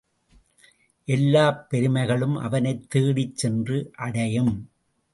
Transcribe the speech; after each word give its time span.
எல்லாப் 1.07 1.69
பெருமைகளும் 1.69 2.35
அவனைத் 2.35 2.89
தேடிச் 2.89 3.37
சென்று 3.37 3.91
அடையும். 3.97 4.69